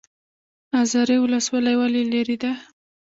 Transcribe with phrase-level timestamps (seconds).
[0.81, 2.51] ازرې ولسوالۍ ولې لیرې ده؟